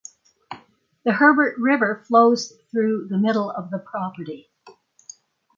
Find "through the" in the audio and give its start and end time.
2.71-3.19